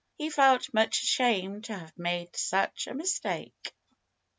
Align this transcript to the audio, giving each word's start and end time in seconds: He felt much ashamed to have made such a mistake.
He 0.17 0.31
felt 0.31 0.73
much 0.73 1.03
ashamed 1.03 1.65
to 1.65 1.77
have 1.77 1.95
made 1.95 2.35
such 2.35 2.87
a 2.87 2.93
mistake. 2.95 3.71